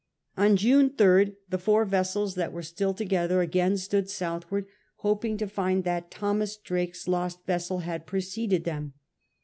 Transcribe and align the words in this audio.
On 0.35 0.57
June 0.57 0.89
3rd 0.89 1.35
the 1.51 1.59
four 1.59 1.85
vessels 1.85 2.33
that 2.33 2.51
were 2.51 2.63
still 2.63 2.91
together 2.91 3.41
again 3.41 3.77
stood 3.77 4.09
southward, 4.09 4.65
hoping 4.95 5.37
to 5.37 5.45
find 5.45 5.83
that 5.83 6.09
Thomas 6.09 6.57
Drake's 6.57 7.07
lost 7.07 7.45
vessel 7.45 7.81
had 7.85 8.07
preceded 8.07 8.63
them. 8.63 8.93